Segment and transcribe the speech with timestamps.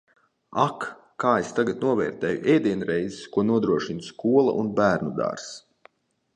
[0.61, 0.87] Ak,
[1.23, 5.55] kā es tagad novērtēju ēdienreizes, ko nodrošina skola un bērnudārzs!